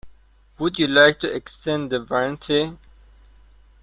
Would 0.57 0.79
you 0.79 0.87
like 0.87 1.19
to 1.19 1.31
extend 1.31 1.91
the 1.91 2.03
warranty? 2.03 2.75